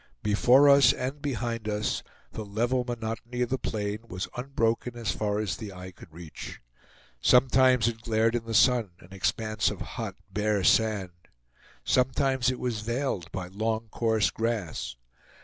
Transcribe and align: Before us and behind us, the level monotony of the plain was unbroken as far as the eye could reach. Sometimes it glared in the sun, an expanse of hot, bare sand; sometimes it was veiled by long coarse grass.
Before 0.23 0.67
us 0.67 0.93
and 0.93 1.21
behind 1.21 1.69
us, 1.69 2.01
the 2.31 2.43
level 2.43 2.83
monotony 2.83 3.43
of 3.43 3.51
the 3.51 3.59
plain 3.59 3.99
was 4.07 4.27
unbroken 4.35 4.95
as 4.97 5.11
far 5.11 5.37
as 5.37 5.55
the 5.55 5.71
eye 5.71 5.91
could 5.91 6.11
reach. 6.11 6.59
Sometimes 7.21 7.87
it 7.87 8.01
glared 8.01 8.33
in 8.33 8.45
the 8.45 8.55
sun, 8.55 8.93
an 9.01 9.09
expanse 9.11 9.69
of 9.69 9.79
hot, 10.01 10.15
bare 10.33 10.63
sand; 10.63 11.11
sometimes 11.83 12.49
it 12.49 12.57
was 12.59 12.81
veiled 12.81 13.31
by 13.31 13.45
long 13.47 13.89
coarse 13.91 14.31
grass. 14.31 14.95